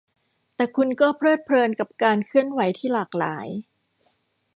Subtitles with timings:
[0.55, 3.47] แต่คุณก็เพลิดเพลินกับการเคลื่อนไหวที่หลากหลาย